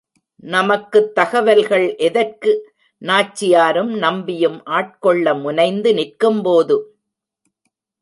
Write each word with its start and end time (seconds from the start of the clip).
நமக்குத் 0.43 1.15
தகவல்கள் 1.15 1.95
எதற்கு, 1.95 2.51
நாச்சியாரும் 3.01 3.93
நம்பியும் 3.97 4.65
ஆட்கொள்ள 4.65 5.33
முனைந்து 5.33 5.93
நிற்கும்போது. 5.93 6.77